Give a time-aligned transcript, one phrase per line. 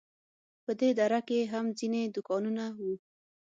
[0.65, 2.93] په دې دره کې هم ځینې دوکانونه وو.